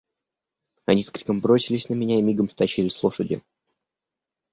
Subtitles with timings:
[0.87, 3.43] Они с криком бросились на меня и мигом стащили с лошади.